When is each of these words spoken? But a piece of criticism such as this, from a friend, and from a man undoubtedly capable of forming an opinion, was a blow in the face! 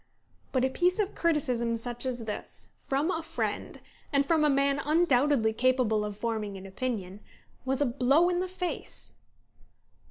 But 0.51 0.65
a 0.65 0.69
piece 0.71 0.97
of 0.97 1.13
criticism 1.13 1.75
such 1.75 2.07
as 2.07 2.23
this, 2.25 2.69
from 2.81 3.11
a 3.11 3.21
friend, 3.21 3.79
and 4.11 4.25
from 4.25 4.43
a 4.43 4.49
man 4.49 4.79
undoubtedly 4.83 5.53
capable 5.53 6.03
of 6.03 6.17
forming 6.17 6.57
an 6.57 6.65
opinion, 6.65 7.19
was 7.65 7.81
a 7.81 7.85
blow 7.85 8.27
in 8.27 8.39
the 8.39 8.47
face! 8.47 9.13